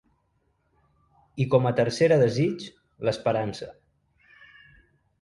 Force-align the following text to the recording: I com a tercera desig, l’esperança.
I 1.45 1.47
com 1.55 1.69
a 1.71 1.73
tercera 1.81 2.19
desig, 2.23 2.67
l’esperança. 3.09 3.73